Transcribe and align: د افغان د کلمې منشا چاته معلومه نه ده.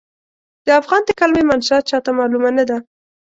د 0.65 0.67
افغان 0.81 1.01
د 1.05 1.09
کلمې 1.19 1.43
منشا 1.49 1.77
چاته 1.89 2.11
معلومه 2.19 2.49
نه 2.57 2.63
ده. 2.69 2.77